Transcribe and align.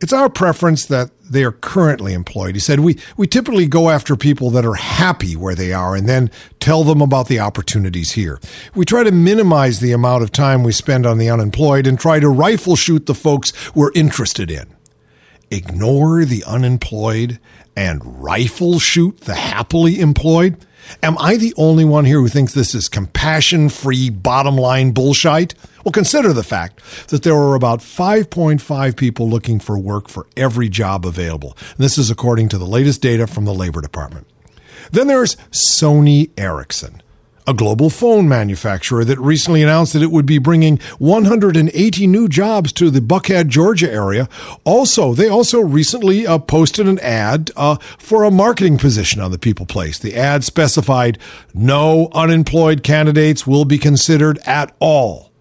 It's 0.00 0.12
our 0.12 0.28
preference 0.28 0.86
that 0.86 1.10
they 1.28 1.42
are 1.42 1.52
currently 1.52 2.14
employed. 2.14 2.54
He 2.54 2.60
said, 2.60 2.80
we, 2.80 2.98
we 3.16 3.26
typically 3.26 3.66
go 3.66 3.90
after 3.90 4.14
people 4.16 4.50
that 4.50 4.64
are 4.64 4.74
happy 4.74 5.34
where 5.34 5.56
they 5.56 5.72
are 5.72 5.96
and 5.96 6.08
then 6.08 6.30
tell 6.60 6.84
them 6.84 7.02
about 7.02 7.26
the 7.26 7.40
opportunities 7.40 8.12
here. 8.12 8.38
We 8.76 8.84
try 8.84 9.02
to 9.02 9.10
minimize 9.10 9.80
the 9.80 9.92
amount 9.92 10.22
of 10.22 10.30
time 10.30 10.62
we 10.62 10.70
spend 10.70 11.04
on 11.04 11.18
the 11.18 11.28
unemployed 11.28 11.86
and 11.86 11.98
try 11.98 12.20
to 12.20 12.28
rifle 12.28 12.76
shoot 12.76 13.06
the 13.06 13.14
folks 13.14 13.52
we're 13.74 13.92
interested 13.94 14.52
in. 14.52 14.72
Ignore 15.50 16.24
the 16.24 16.44
unemployed 16.44 17.40
and 17.74 18.22
rifle 18.22 18.78
shoot 18.78 19.22
the 19.22 19.34
happily 19.34 19.98
employed? 19.98 20.64
Am 21.02 21.16
I 21.18 21.36
the 21.36 21.54
only 21.56 21.84
one 21.84 22.04
here 22.04 22.20
who 22.20 22.28
thinks 22.28 22.54
this 22.54 22.74
is 22.74 22.88
compassion 22.88 23.68
free 23.68 24.10
bottom 24.10 24.56
line 24.56 24.92
bullshit? 24.92 25.54
Well, 25.84 25.92
consider 25.92 26.32
the 26.32 26.42
fact 26.42 26.80
that 27.08 27.22
there 27.22 27.36
are 27.36 27.54
about 27.54 27.80
5.5 27.80 28.96
people 28.96 29.28
looking 29.28 29.60
for 29.60 29.78
work 29.78 30.08
for 30.08 30.26
every 30.36 30.68
job 30.68 31.06
available. 31.06 31.56
And 31.76 31.84
this 31.84 31.98
is 31.98 32.10
according 32.10 32.48
to 32.50 32.58
the 32.58 32.66
latest 32.66 33.00
data 33.02 33.26
from 33.26 33.44
the 33.44 33.54
Labor 33.54 33.80
Department. 33.80 34.26
Then 34.90 35.06
there's 35.06 35.36
Sony 35.50 36.30
Ericsson 36.36 37.02
a 37.48 37.54
global 37.54 37.88
phone 37.88 38.28
manufacturer 38.28 39.06
that 39.06 39.18
recently 39.18 39.62
announced 39.62 39.94
that 39.94 40.02
it 40.02 40.10
would 40.10 40.26
be 40.26 40.36
bringing 40.36 40.76
180 40.98 42.06
new 42.06 42.28
jobs 42.28 42.74
to 42.74 42.90
the 42.90 43.00
Buckhead, 43.00 43.48
Georgia 43.48 43.90
area. 43.90 44.28
Also, 44.64 45.14
they 45.14 45.28
also 45.28 45.58
recently 45.60 46.26
uh, 46.26 46.38
posted 46.38 46.86
an 46.86 46.98
ad 46.98 47.50
uh, 47.56 47.76
for 47.98 48.24
a 48.24 48.30
marketing 48.30 48.76
position 48.76 49.22
on 49.22 49.30
the 49.30 49.38
People 49.38 49.64
Place. 49.64 49.98
The 49.98 50.14
ad 50.14 50.44
specified 50.44 51.18
no 51.54 52.10
unemployed 52.12 52.82
candidates 52.82 53.46
will 53.46 53.64
be 53.64 53.78
considered 53.78 54.38
at 54.44 54.76
all. 54.78 55.32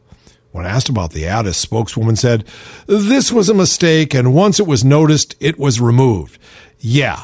When 0.52 0.66
asked 0.66 0.88
about 0.88 1.12
the 1.12 1.28
ad, 1.28 1.46
a 1.46 1.54
spokeswoman 1.54 2.16
said, 2.16 2.46
This 2.88 3.34
was 3.34 3.50
a 3.50 3.54
mistake, 3.54 4.14
and 4.14 4.34
once 4.34 4.62
it 4.62 4.66
was 4.66 4.86
noticed, 4.86 5.36
it 5.42 5.60
was 5.60 5.82
removed. 5.82 6.40
Yeah, 6.80 7.22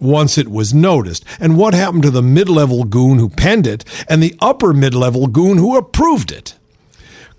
once 0.00 0.36
it 0.38 0.48
was 0.48 0.74
noticed. 0.74 1.24
And 1.40 1.56
what 1.56 1.74
happened 1.74 2.02
to 2.04 2.10
the 2.10 2.22
mid 2.22 2.48
level 2.48 2.84
goon 2.84 3.18
who 3.18 3.28
penned 3.28 3.66
it 3.66 3.84
and 4.08 4.22
the 4.22 4.36
upper 4.40 4.72
mid 4.72 4.94
level 4.94 5.26
goon 5.26 5.58
who 5.58 5.76
approved 5.76 6.32
it? 6.32 6.54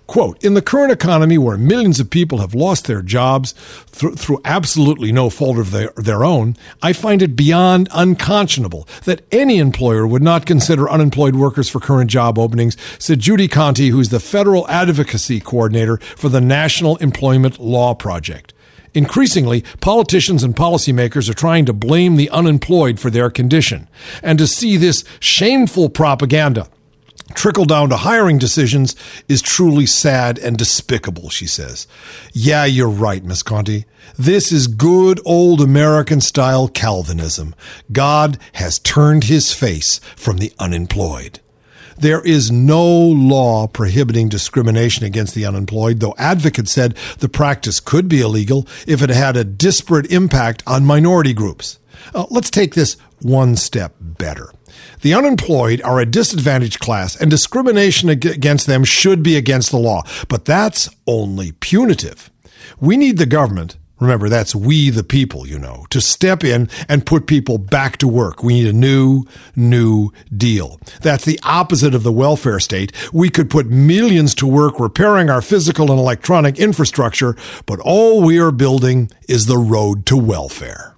Quote, 0.06 0.42
in 0.44 0.54
the 0.54 0.62
current 0.62 0.92
economy 0.92 1.36
where 1.36 1.58
millions 1.58 1.98
of 1.98 2.10
people 2.10 2.38
have 2.38 2.54
lost 2.54 2.86
their 2.86 3.02
jobs 3.02 3.54
th- 3.90 4.14
through 4.14 4.40
absolutely 4.44 5.10
no 5.10 5.28
fault 5.28 5.58
of 5.58 5.72
their, 5.72 5.92
their 5.96 6.24
own, 6.24 6.56
I 6.80 6.92
find 6.92 7.22
it 7.22 7.34
beyond 7.34 7.88
unconscionable 7.92 8.86
that 9.04 9.22
any 9.32 9.58
employer 9.58 10.06
would 10.06 10.22
not 10.22 10.46
consider 10.46 10.88
unemployed 10.88 11.34
workers 11.34 11.68
for 11.68 11.80
current 11.80 12.08
job 12.08 12.38
openings, 12.38 12.76
said 13.00 13.18
Judy 13.18 13.48
Conti, 13.48 13.88
who's 13.88 14.10
the 14.10 14.20
federal 14.20 14.68
advocacy 14.68 15.40
coordinator 15.40 15.96
for 15.96 16.28
the 16.28 16.40
National 16.40 16.96
Employment 16.98 17.58
Law 17.58 17.92
Project. 17.92 18.52
Increasingly, 18.96 19.62
politicians 19.82 20.42
and 20.42 20.56
policymakers 20.56 21.28
are 21.28 21.34
trying 21.34 21.66
to 21.66 21.74
blame 21.74 22.16
the 22.16 22.30
unemployed 22.30 22.98
for 22.98 23.10
their 23.10 23.28
condition. 23.28 23.88
And 24.22 24.38
to 24.38 24.46
see 24.46 24.78
this 24.78 25.04
shameful 25.20 25.90
propaganda 25.90 26.66
trickle 27.34 27.66
down 27.66 27.90
to 27.90 27.96
hiring 27.98 28.38
decisions 28.38 28.96
is 29.28 29.42
truly 29.42 29.84
sad 29.84 30.38
and 30.38 30.56
despicable, 30.56 31.28
she 31.28 31.46
says. 31.46 31.86
Yeah, 32.32 32.64
you're 32.64 32.88
right, 32.88 33.22
Miss 33.22 33.42
Conti. 33.42 33.84
This 34.18 34.50
is 34.50 34.66
good 34.66 35.20
old 35.26 35.60
American 35.60 36.22
style 36.22 36.66
Calvinism. 36.66 37.54
God 37.92 38.38
has 38.54 38.78
turned 38.78 39.24
his 39.24 39.52
face 39.52 39.98
from 40.16 40.38
the 40.38 40.54
unemployed. 40.58 41.40
There 41.98 42.20
is 42.20 42.50
no 42.50 42.86
law 42.86 43.66
prohibiting 43.66 44.28
discrimination 44.28 45.06
against 45.06 45.34
the 45.34 45.46
unemployed, 45.46 46.00
though 46.00 46.14
advocates 46.18 46.72
said 46.72 46.96
the 47.18 47.28
practice 47.28 47.80
could 47.80 48.08
be 48.08 48.20
illegal 48.20 48.66
if 48.86 49.02
it 49.02 49.10
had 49.10 49.36
a 49.36 49.44
disparate 49.44 50.12
impact 50.12 50.62
on 50.66 50.84
minority 50.84 51.32
groups. 51.32 51.78
Uh, 52.14 52.26
let's 52.30 52.50
take 52.50 52.74
this 52.74 52.96
one 53.22 53.56
step 53.56 53.94
better. 54.00 54.52
The 55.00 55.14
unemployed 55.14 55.80
are 55.82 56.00
a 56.00 56.06
disadvantaged 56.06 56.80
class, 56.80 57.16
and 57.16 57.30
discrimination 57.30 58.08
against 58.08 58.66
them 58.66 58.84
should 58.84 59.22
be 59.22 59.36
against 59.36 59.70
the 59.70 59.78
law, 59.78 60.02
but 60.28 60.44
that's 60.44 60.90
only 61.06 61.52
punitive. 61.52 62.30
We 62.78 62.96
need 62.96 63.16
the 63.18 63.26
government 63.26 63.76
Remember, 63.98 64.28
that's 64.28 64.54
we 64.54 64.90
the 64.90 65.04
people, 65.04 65.46
you 65.46 65.58
know, 65.58 65.86
to 65.90 66.00
step 66.00 66.44
in 66.44 66.68
and 66.88 67.06
put 67.06 67.26
people 67.26 67.58
back 67.58 67.96
to 67.98 68.08
work. 68.08 68.42
We 68.42 68.54
need 68.54 68.68
a 68.68 68.72
new, 68.72 69.24
new 69.54 70.10
deal. 70.36 70.78
That's 71.00 71.24
the 71.24 71.40
opposite 71.42 71.94
of 71.94 72.02
the 72.02 72.12
welfare 72.12 72.60
state. 72.60 72.92
We 73.12 73.30
could 73.30 73.48
put 73.48 73.66
millions 73.66 74.34
to 74.36 74.46
work 74.46 74.78
repairing 74.78 75.30
our 75.30 75.40
physical 75.40 75.90
and 75.90 75.98
electronic 75.98 76.58
infrastructure, 76.58 77.36
but 77.64 77.80
all 77.80 78.22
we 78.22 78.38
are 78.38 78.52
building 78.52 79.10
is 79.28 79.46
the 79.46 79.58
road 79.58 80.04
to 80.06 80.16
welfare. 80.16 80.94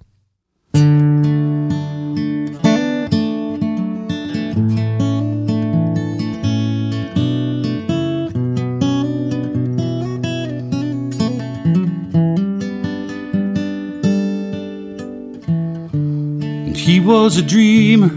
He 16.89 16.99
was 16.99 17.37
a 17.37 17.43
dreamer 17.43 18.09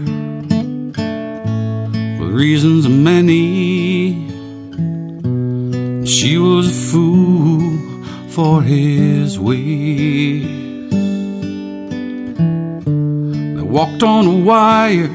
with 2.19 2.31
reasons 2.31 2.89
many. 2.89 4.13
She 6.07 6.39
was 6.39 6.69
a 6.69 6.71
fool 6.89 7.77
for 8.29 8.63
his 8.63 9.37
ways. 9.37 10.89
They 13.57 13.61
walked 13.61 14.01
on 14.01 14.25
a 14.25 14.37
wire 14.37 15.11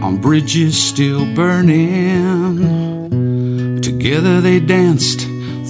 on 0.00 0.18
bridges 0.20 0.80
still 0.80 1.26
burning. 1.34 2.60
Together 3.80 4.40
they 4.40 4.60
danced 4.60 5.22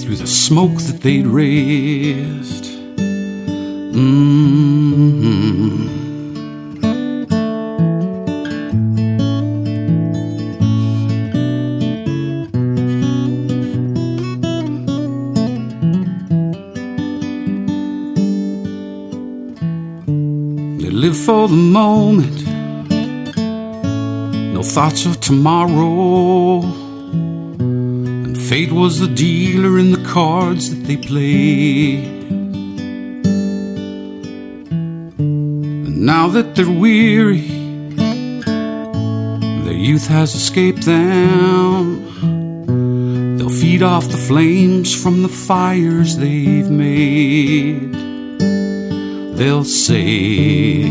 through 0.03 0.17
the 0.17 0.27
smoke 0.27 0.77
that 0.83 1.01
they'd 1.01 1.27
raised. 1.27 2.62
Mm-hmm. 3.93 4.43
For 21.27 21.47
the 21.47 21.55
moment, 21.55 22.47
no 24.55 24.63
thoughts 24.63 25.07
of 25.07 25.21
tomorrow. 25.21 26.63
And 26.63 28.37
fate 28.37 28.73
was 28.73 28.99
the 28.99 29.07
dealer 29.07 29.79
in 29.79 29.93
the 29.93 30.03
cards 30.09 30.71
that 30.71 30.85
they 30.87 30.97
played. 30.97 32.12
Now 36.03 36.27
that 36.31 36.57
they're 36.57 36.69
weary, 36.69 37.47
their 39.63 39.73
youth 39.73 40.09
has 40.09 40.35
escaped 40.35 40.85
them. 40.85 42.09
They'll 43.39 43.49
feed 43.49 43.85
off 43.85 44.09
the 44.09 44.17
flames 44.17 44.93
from 45.01 45.23
the 45.23 45.29
fires 45.29 46.17
they've 46.17 46.69
made. 46.69 47.93
They'll 49.37 49.63
say, 49.63 50.89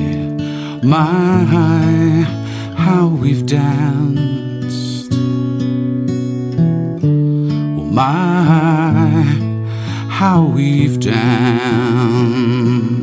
My, 0.81 1.43
how 2.78 3.07
we've 3.07 3.45
danced. 3.45 5.11
Well, 7.75 7.89
my, 7.91 9.23
how 10.09 10.45
we've 10.45 11.01
danced. 11.01 13.01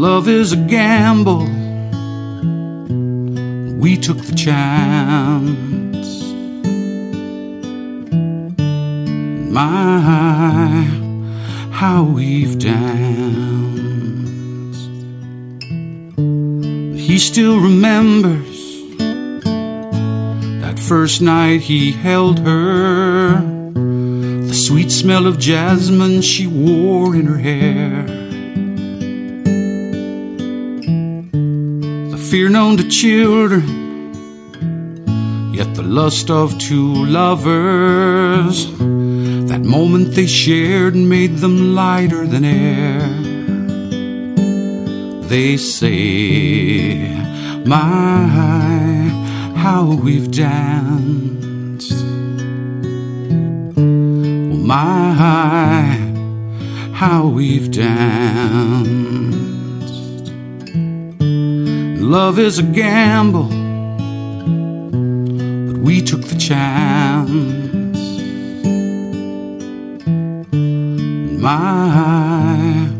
Love 0.00 0.28
is 0.28 0.52
a 0.54 0.56
gamble. 0.56 1.44
We 3.78 3.98
took 3.98 4.16
the 4.16 4.34
chance. 4.34 6.08
My, 9.52 10.88
how 11.70 12.04
we've 12.04 12.58
danced. 12.58 13.60
He 16.98 17.18
still 17.18 17.60
remembers 17.60 18.96
that 20.62 20.78
first 20.78 21.20
night 21.20 21.60
he 21.60 21.92
held 21.92 22.38
her. 22.38 23.34
The 24.48 24.54
sweet 24.54 24.90
smell 24.90 25.26
of 25.26 25.38
jasmine 25.38 26.22
she 26.22 26.46
wore 26.46 27.14
in 27.14 27.26
her 27.26 27.36
hair. 27.36 28.19
Fear 32.30 32.48
known 32.48 32.76
to 32.76 32.88
children, 32.88 33.66
yet 35.52 35.74
the 35.74 35.82
lust 35.82 36.30
of 36.30 36.56
two 36.60 36.94
lovers, 37.06 38.70
That 39.48 39.62
moment 39.64 40.14
they 40.14 40.28
shared 40.28 40.94
made 40.94 41.38
them 41.38 41.74
lighter 41.74 42.28
than 42.28 42.44
air. 42.44 43.00
They 45.26 45.56
say, 45.56 47.16
My, 47.66 48.28
how 49.56 49.98
we've 50.00 50.30
danced. 50.30 51.92
Oh, 53.76 54.56
my, 54.70 55.14
how 56.92 57.26
we've 57.26 57.72
danced. 57.72 59.39
Love 62.10 62.40
is 62.40 62.58
a 62.58 62.64
gamble, 62.64 63.44
but 65.68 65.80
we 65.80 66.02
took 66.02 66.22
the 66.22 66.36
chance. 66.36 67.38
My, 71.40 72.90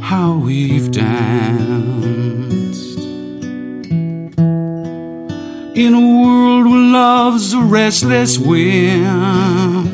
how 0.00 0.34
we've 0.34 0.92
danced. 0.92 1.18
In 5.74 5.94
a 5.94 6.22
world 6.22 6.66
where 6.66 6.92
love's 6.92 7.54
a 7.54 7.60
restless 7.60 8.38
wind. 8.38 9.90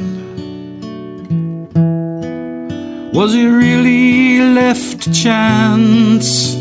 Was 3.14 3.34
it 3.34 3.46
really 3.46 4.40
left 4.40 5.04
to 5.04 5.12
chance? 5.14 6.59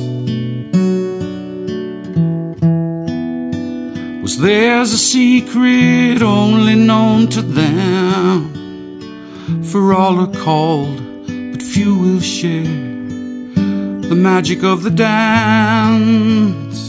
Theirs 4.39 4.93
a 4.93 4.97
secret 4.97 6.21
only 6.21 6.75
known 6.75 7.27
to 7.27 7.41
them? 7.41 8.53
For 9.65 9.93
all 9.93 10.17
are 10.21 10.33
called, 10.45 11.01
but 11.51 11.61
few 11.61 11.93
will 11.97 12.21
share 12.21 12.63
the 12.63 14.15
magic 14.15 14.63
of 14.63 14.83
the 14.83 14.91
dance. 14.91 16.79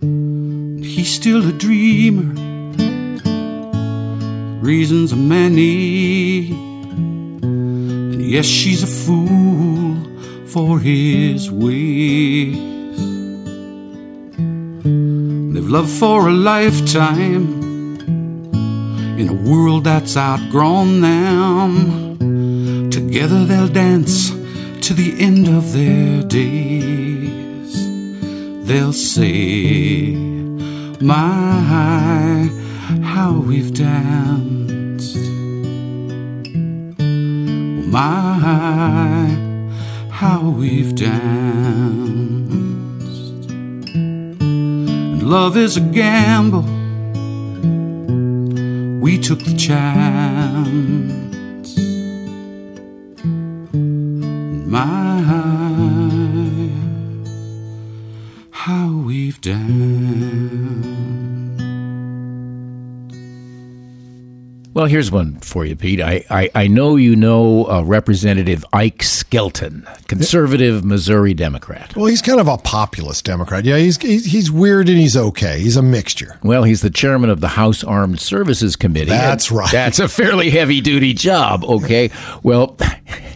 He's 0.00 1.14
still 1.14 1.46
a 1.46 1.52
dreamer, 1.52 2.32
reasons 4.62 5.12
are 5.12 5.16
many. 5.16 6.52
And 7.42 8.22
yes, 8.22 8.46
she's 8.46 8.82
a 8.82 8.86
fool 8.86 9.94
for 10.46 10.80
his 10.80 11.50
ways. 11.50 12.77
They've 15.68 15.86
for 15.86 16.28
a 16.28 16.32
lifetime 16.32 17.60
in 19.18 19.28
a 19.28 19.34
world 19.34 19.84
that's 19.84 20.16
outgrown 20.16 21.02
them. 21.02 22.90
Together 22.90 23.44
they'll 23.44 23.68
dance 23.68 24.30
to 24.86 24.94
the 24.94 25.14
end 25.18 25.46
of 25.46 25.74
their 25.74 26.22
days. 26.22 27.74
They'll 28.66 28.94
say, 28.94 30.14
My, 31.02 32.48
how 33.02 33.32
we've 33.32 33.74
danced. 33.74 35.18
My, 37.92 39.36
how 40.10 40.48
we've 40.48 40.94
danced. 40.94 42.27
Love 45.28 45.58
is 45.58 45.76
a 45.76 45.80
gamble 45.80 46.62
we 48.98 49.18
took 49.18 49.38
the 49.40 49.54
chance. 49.58 50.88
My, 54.66 55.37
Well, 64.78 64.86
here's 64.86 65.10
one 65.10 65.40
for 65.40 65.64
you, 65.64 65.74
Pete. 65.74 66.00
I, 66.00 66.24
I, 66.30 66.50
I 66.54 66.68
know 66.68 66.94
you 66.94 67.16
know 67.16 67.66
uh, 67.68 67.82
Representative 67.82 68.64
Ike 68.72 69.02
Skelton, 69.02 69.84
conservative 70.06 70.84
Missouri 70.84 71.34
Democrat. 71.34 71.96
Well, 71.96 72.06
he's 72.06 72.22
kind 72.22 72.38
of 72.38 72.46
a 72.46 72.58
populist 72.58 73.24
Democrat. 73.24 73.64
Yeah, 73.64 73.78
he's, 73.78 74.00
he's 74.00 74.26
he's 74.26 74.52
weird 74.52 74.88
and 74.88 74.96
he's 74.96 75.16
okay. 75.16 75.58
He's 75.58 75.76
a 75.76 75.82
mixture. 75.82 76.38
Well, 76.44 76.62
he's 76.62 76.80
the 76.80 76.90
chairman 76.90 77.28
of 77.28 77.40
the 77.40 77.48
House 77.48 77.82
Armed 77.82 78.20
Services 78.20 78.76
Committee. 78.76 79.10
That's 79.10 79.50
right. 79.50 79.72
That's 79.72 79.98
a 79.98 80.06
fairly 80.06 80.48
heavy 80.50 80.80
duty 80.80 81.12
job, 81.12 81.64
okay? 81.64 82.12
Well, 82.44 82.76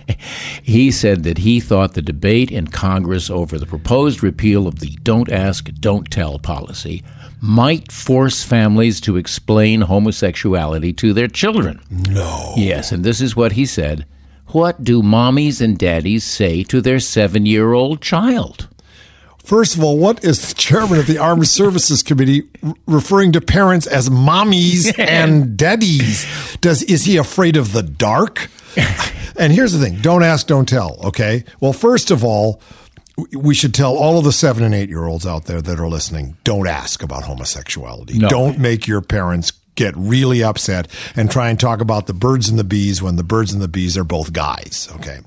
he 0.63 0.93
said 0.93 1.25
that 1.25 1.39
he 1.39 1.59
thought 1.59 1.95
the 1.95 2.03
debate 2.03 2.53
in 2.53 2.69
Congress 2.69 3.31
over 3.31 3.59
the 3.59 3.67
proposed 3.67 4.23
repeal 4.23 4.69
of 4.69 4.79
the 4.79 4.91
Don't 5.03 5.29
Ask, 5.29 5.73
Don't 5.81 6.09
Tell 6.09 6.39
policy 6.39 7.03
might 7.43 7.91
force 7.91 8.45
families 8.45 9.01
to 9.01 9.17
explain 9.17 9.83
homosexuality 9.83 10.93
to 10.93 11.13
their 11.13 11.27
children. 11.27 11.81
No. 11.91 12.55
Yes, 12.57 12.93
and 12.93 13.05
this 13.05 13.21
is 13.21 13.35
what 13.35 13.53
he 13.53 13.67
said. 13.67 14.07
What 14.49 14.85
do 14.85 15.03
mommies 15.03 15.61
and 15.61 15.77
daddies 15.77 16.23
say 16.23 16.63
to 16.65 16.81
their 16.81 17.01
seven 17.01 17.45
year 17.45 17.73
old 17.73 18.01
child? 18.01 18.69
First 19.43 19.75
of 19.75 19.83
all, 19.83 19.99
what 19.99 20.23
is 20.25 20.49
the 20.49 20.55
chairman 20.55 21.01
of 21.01 21.09
the 21.09 21.19
Armed 21.19 21.49
Services 21.49 22.05
Committee 22.05 22.49
r- 22.63 22.75
referring 22.87 23.33
to 23.33 23.41
parents 23.41 23.89
as 23.89 24.09
mommies 24.09 24.97
and 24.99 25.57
daddies? 25.57 26.27
Does 26.61 26.85
is 26.85 27.07
he 27.07 27.17
afraid 27.17 27.57
of 27.57 27.73
the 27.73 27.83
dark? 27.83 28.49
and 29.37 29.53
here's 29.53 29.73
the 29.73 29.85
thing: 29.85 30.01
don't 30.01 30.23
ask, 30.23 30.47
don't 30.47 30.69
tell. 30.69 30.97
Okay. 31.05 31.45
Well, 31.61 31.73
first 31.73 32.13
of 32.13 32.23
all, 32.23 32.63
we 33.37 33.55
should 33.55 33.75
tell 33.75 33.97
all 33.97 34.19
of 34.19 34.25
the 34.25 34.33
seven 34.33 34.65
and 34.65 34.75
eight 34.75 34.89
year 34.89 35.05
olds 35.05 35.27
out 35.27 35.45
there 35.45 35.61
that 35.63 35.79
are 35.79 35.89
listening: 35.89 36.37
don't 36.45 36.67
ask 36.69 37.03
about 37.03 37.25
homosexuality. 37.25 38.19
No. 38.19 38.29
Don't 38.29 38.59
make 38.59 38.87
your 38.87 39.01
parents 39.03 39.53
get 39.75 39.95
really 39.97 40.43
upset 40.43 40.87
and 41.17 41.31
try 41.31 41.49
and 41.49 41.59
talk 41.59 41.81
about 41.81 42.07
the 42.07 42.15
birds 42.15 42.49
and 42.49 42.59
the 42.59 42.65
bees 42.65 43.03
when 43.03 43.17
the 43.17 43.23
birds 43.25 43.53
and 43.53 43.63
the 43.63 43.69
bees 43.69 43.97
are 43.97 44.05
both 44.05 44.33
guys. 44.33 44.89
Okay. 44.97 45.21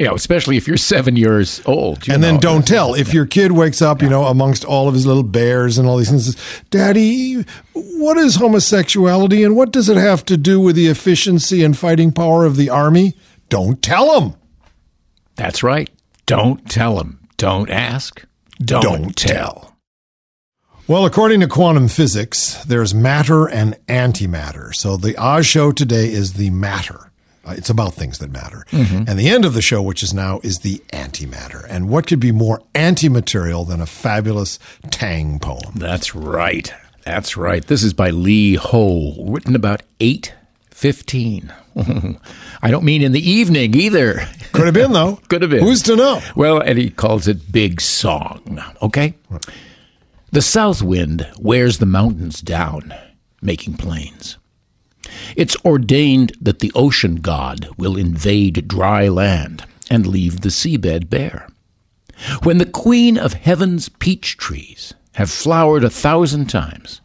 Know, 0.00 0.14
especially 0.14 0.56
if 0.56 0.66
you're 0.66 0.76
seven 0.76 1.14
years 1.16 1.62
old. 1.66 2.06
you 2.06 2.12
And 2.12 2.22
then 2.22 2.34
know. 2.34 2.40
don't 2.40 2.66
tell. 2.66 2.94
If 2.94 3.14
your 3.14 3.24
kid 3.26 3.52
wakes 3.52 3.80
up, 3.80 4.02
you 4.02 4.08
know, 4.10 4.24
amongst 4.24 4.64
all 4.64 4.88
of 4.88 4.92
his 4.94 5.06
little 5.06 5.22
bears 5.22 5.78
and 5.78 5.88
all 5.88 5.96
these 5.96 6.10
things, 6.10 6.36
Daddy, 6.70 7.44
what 7.72 8.18
is 8.18 8.34
homosexuality 8.34 9.44
and 9.44 9.56
what 9.56 9.70
does 9.70 9.88
it 9.88 9.96
have 9.96 10.24
to 10.26 10.36
do 10.36 10.60
with 10.60 10.74
the 10.76 10.88
efficiency 10.88 11.62
and 11.62 11.78
fighting 11.78 12.10
power 12.12 12.44
of 12.44 12.56
the 12.56 12.68
army? 12.68 13.14
Don't 13.48 13.80
tell 13.80 14.20
him. 14.20 14.34
That's 15.36 15.62
right. 15.62 15.88
Don't 16.26 16.68
tell 16.68 16.96
them. 16.96 17.20
Don't 17.36 17.70
ask. 17.70 18.24
Don't, 18.62 18.82
Don't 18.82 19.16
tell. 19.16 19.76
Well, 20.86 21.06
according 21.06 21.40
to 21.40 21.48
quantum 21.48 21.88
physics, 21.88 22.62
there's 22.64 22.94
matter 22.94 23.48
and 23.48 23.74
antimatter. 23.86 24.74
So 24.74 24.96
the 24.96 25.16
Oz 25.16 25.46
show 25.46 25.72
today 25.72 26.12
is 26.12 26.34
the 26.34 26.50
matter. 26.50 27.10
Uh, 27.46 27.54
It's 27.56 27.70
about 27.70 27.94
things 27.94 28.18
that 28.18 28.30
matter. 28.30 28.64
And 28.70 29.18
the 29.18 29.28
end 29.28 29.44
of 29.44 29.54
the 29.54 29.62
show, 29.62 29.80
which 29.82 30.02
is 30.02 30.12
now, 30.14 30.40
is 30.42 30.58
the 30.60 30.82
antimatter. 30.92 31.64
And 31.68 31.88
what 31.88 32.06
could 32.06 32.20
be 32.20 32.32
more 32.32 32.62
anti-material 32.74 33.64
than 33.64 33.80
a 33.80 33.86
fabulous 33.86 34.58
Tang 34.90 35.38
poem? 35.38 35.72
That's 35.74 36.14
right. 36.14 36.72
That's 37.04 37.36
right. 37.36 37.66
This 37.66 37.82
is 37.82 37.92
by 37.94 38.10
Li 38.10 38.54
Ho, 38.54 39.14
written 39.26 39.54
about 39.56 39.82
815. 40.00 41.52
I 42.64 42.70
don't 42.70 42.84
mean 42.84 43.02
in 43.02 43.12
the 43.12 43.30
evening 43.30 43.74
either. 43.74 44.26
Could 44.52 44.64
have 44.64 44.72
been, 44.72 44.92
though. 44.94 45.16
Could 45.28 45.42
have 45.42 45.50
been. 45.50 45.62
Who's 45.62 45.82
to 45.82 45.96
know? 45.96 46.22
Well, 46.34 46.60
and 46.60 46.78
he 46.78 46.88
calls 46.88 47.28
it 47.28 47.52
Big 47.52 47.82
Song. 47.82 48.58
Okay? 48.80 49.14
The 50.32 50.40
south 50.40 50.80
wind 50.80 51.30
wears 51.38 51.76
the 51.76 51.84
mountains 51.84 52.40
down, 52.40 52.94
making 53.42 53.74
plains. 53.74 54.38
It's 55.36 55.56
ordained 55.62 56.32
that 56.40 56.60
the 56.60 56.72
ocean 56.74 57.16
god 57.16 57.68
will 57.76 57.98
invade 57.98 58.66
dry 58.66 59.08
land 59.08 59.66
and 59.90 60.06
leave 60.06 60.40
the 60.40 60.48
seabed 60.48 61.10
bare. 61.10 61.46
When 62.44 62.56
the 62.56 62.64
queen 62.64 63.18
of 63.18 63.34
heaven's 63.34 63.90
peach 63.90 64.38
trees 64.38 64.94
have 65.16 65.30
flowered 65.30 65.84
a 65.84 65.90
thousand 65.90 66.46
times, 66.46 67.02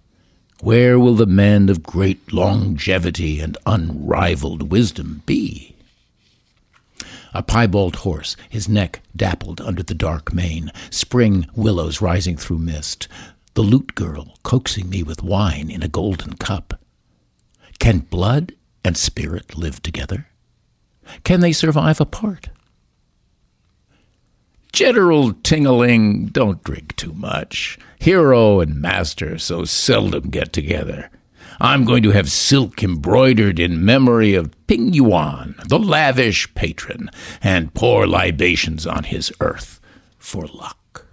where 0.62 1.00
will 1.00 1.16
the 1.16 1.26
man 1.26 1.70
of 1.70 1.84
great 1.84 2.34
longevity 2.34 3.40
and 3.40 3.58
unrivaled 3.66 4.72
wisdom 4.72 5.24
be? 5.26 5.76
A 7.34 7.44
piebald 7.44 7.98
horse, 7.98 8.36
his 8.50 8.68
neck 8.68 9.02
dappled 9.16 9.62
under 9.62 9.84
the 9.84 9.94
dark 9.94 10.34
mane, 10.34 10.72
spring 10.90 11.48
willows 11.56 12.02
rising 12.02 12.36
through 12.36 12.58
mist, 12.58 13.08
the 13.54 13.62
lute 13.62 13.96
girl 13.96 14.38
coaxing 14.44 14.90
me 14.90 15.04
with 15.04 15.24
wine 15.24 15.70
in 15.70 15.84
a 15.84 15.88
golden 15.88 16.34
cup. 16.34 16.80
Can 17.80 18.00
blood 18.00 18.54
and 18.84 18.98
spirit 18.98 19.58
live 19.58 19.82
together? 19.82 20.28
Can 21.24 21.40
they 21.40 21.54
survive 21.54 22.02
apart? 22.02 22.50
General 24.80 25.34
Tingaling, 25.34 26.32
don't 26.32 26.64
drink 26.64 26.96
too 26.96 27.12
much. 27.12 27.78
Hero 28.00 28.62
and 28.62 28.82
master 28.82 29.38
so 29.38 29.66
seldom 29.66 30.30
get 30.30 30.54
together. 30.54 31.10
I'm 31.60 31.84
going 31.84 32.02
to 32.04 32.12
have 32.12 32.32
silk 32.32 32.82
embroidered 32.82 33.60
in 33.60 33.84
memory 33.84 34.36
of 34.36 34.56
Ping 34.68 34.94
Yuan, 34.94 35.56
the 35.68 35.78
lavish 35.78 36.56
patron, 36.56 37.10
and 37.44 37.74
pour 37.74 38.08
libations 38.08 38.88
on 38.88 39.04
his 39.04 39.34
earth 39.42 39.82
for 40.18 40.48
luck. 40.48 41.08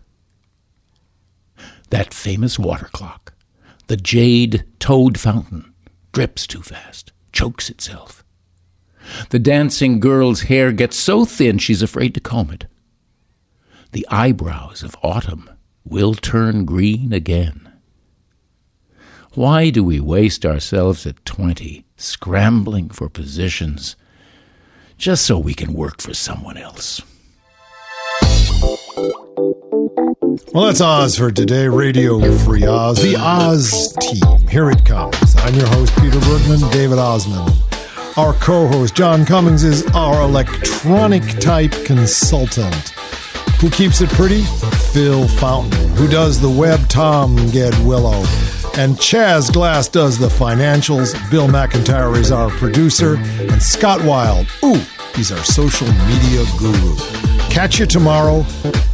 That 1.90 2.14
famous 2.14 2.60
water 2.60 2.88
clock, 2.92 3.34
the 3.88 3.96
jade 3.96 4.62
toad 4.78 5.18
fountain, 5.18 5.74
drips 6.12 6.46
too 6.46 6.62
fast, 6.62 7.10
chokes 7.32 7.68
itself. 7.68 8.22
The 9.30 9.40
dancing 9.40 9.98
girl's 9.98 10.42
hair 10.42 10.70
gets 10.70 10.96
so 10.96 11.24
thin 11.24 11.58
she's 11.58 11.82
afraid 11.82 12.14
to 12.14 12.20
comb 12.20 12.52
it. 12.52 12.66
The 13.96 14.06
eyebrows 14.10 14.82
of 14.82 14.94
autumn 15.02 15.48
will 15.82 16.12
turn 16.12 16.66
green 16.66 17.14
again. 17.14 17.72
Why 19.32 19.70
do 19.70 19.82
we 19.82 20.00
waste 20.00 20.44
ourselves 20.44 21.06
at 21.06 21.24
20 21.24 21.86
scrambling 21.96 22.90
for 22.90 23.08
positions 23.08 23.96
just 24.98 25.24
so 25.24 25.38
we 25.38 25.54
can 25.54 25.72
work 25.72 26.02
for 26.02 26.12
someone 26.12 26.58
else? 26.58 27.00
Well, 30.52 30.66
that's 30.66 30.82
Oz 30.82 31.16
for 31.16 31.30
today. 31.30 31.66
Radio 31.66 32.20
Free 32.40 32.66
Oz, 32.66 33.02
the 33.02 33.16
Oz 33.16 33.96
team. 34.02 34.46
Here 34.46 34.70
it 34.70 34.84
comes. 34.84 35.36
I'm 35.36 35.54
your 35.54 35.68
host, 35.68 35.96
Peter 36.02 36.20
Bergman, 36.20 36.70
David 36.70 36.98
Ossman. 36.98 37.50
Our 38.18 38.34
co 38.34 38.66
host, 38.66 38.94
John 38.94 39.24
Cummings, 39.24 39.64
is 39.64 39.86
our 39.94 40.20
electronic 40.20 41.22
type 41.40 41.72
consultant. 41.86 42.95
Who 43.60 43.70
keeps 43.70 44.02
it 44.02 44.10
pretty? 44.10 44.42
Phil 44.92 45.26
Fountain. 45.26 45.88
Who 45.96 46.08
does 46.08 46.40
the 46.40 46.50
web? 46.50 46.88
Tom 46.88 47.36
Gedwillow. 47.48 48.22
And 48.78 48.96
Chaz 48.96 49.50
Glass 49.50 49.88
does 49.88 50.18
the 50.18 50.28
financials. 50.28 51.14
Bill 51.30 51.48
McIntyre 51.48 52.16
is 52.16 52.30
our 52.30 52.50
producer. 52.50 53.16
And 53.16 53.62
Scott 53.62 54.04
Wild, 54.04 54.46
ooh, 54.62 54.80
he's 55.14 55.32
our 55.32 55.42
social 55.44 55.86
media 55.86 56.44
guru. 56.58 56.96
Catch 57.48 57.78
you 57.78 57.86
tomorrow 57.86 58.44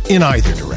in 0.09 0.23
either 0.23 0.55
direction. 0.55 0.72